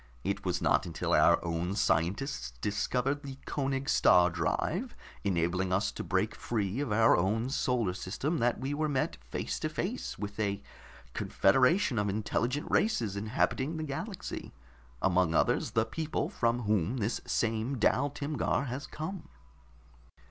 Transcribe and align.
It 0.23 0.43
was 0.43 0.63
not 0.63 0.87
until 0.87 1.13
our 1.13 1.37
own 1.45 1.75
scientists 1.75 2.53
discovered 2.59 3.21
the 3.21 3.37
Koenig 3.45 3.87
star 3.87 4.31
drive, 4.31 4.95
enabling 5.23 5.71
us 5.71 5.91
to 5.91 6.03
break 6.03 6.33
free 6.33 6.79
of 6.79 6.91
our 6.91 7.15
own 7.15 7.51
solar 7.51 7.93
system, 7.93 8.39
that 8.39 8.59
we 8.59 8.73
were 8.73 8.89
met 8.89 9.17
face 9.29 9.59
to 9.59 9.69
face 9.69 10.17
with 10.17 10.39
a 10.39 10.63
confederation 11.13 11.99
of 11.99 12.09
intelligent 12.09 12.65
races 12.71 13.15
inhabiting 13.15 13.77
the 13.77 13.83
galaxy 13.83 14.51
among 15.03 15.35
others, 15.35 15.69
the 15.73 15.85
people 15.85 16.29
from 16.29 16.63
whom 16.63 16.97
this 16.97 17.21
same 17.27 17.77
Dal 17.77 18.09
Timgar 18.09 18.63
has 18.65 18.87
come." 18.87 19.29